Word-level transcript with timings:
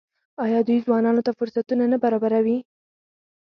آیا 0.43 0.59
دوی 0.67 0.79
ځوانانو 0.85 1.25
ته 1.27 1.31
فرصتونه 1.39 1.83
نه 1.93 1.97
برابروي؟ 2.03 2.57